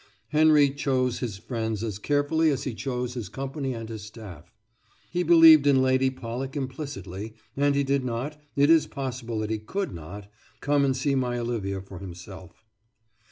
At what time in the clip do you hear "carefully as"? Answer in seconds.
1.99-2.63